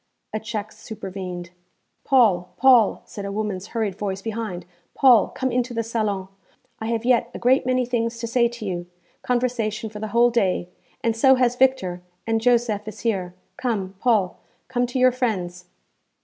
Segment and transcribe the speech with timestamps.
[0.33, 1.51] A check supervened.
[2.05, 6.27] 'Paul, Paul!' said a woman's hurried voice behind 'Paul, come into the salon.
[6.79, 8.87] I have yet a great many things to say to you
[9.21, 10.69] conversation for the whole day
[11.03, 13.35] and so has Victor; and Josef is here.
[13.57, 15.65] Come, Paul come to your friends.'